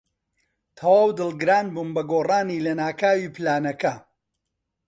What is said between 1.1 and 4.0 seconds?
دڵگران بووم بە گۆڕانی لەناکاوی پلانەکە.